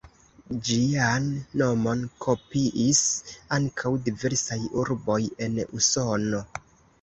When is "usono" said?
5.83-6.43